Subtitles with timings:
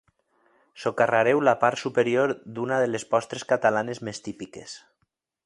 [0.85, 4.77] Socarrareu la part superior d'una les postres catalanes més típiques.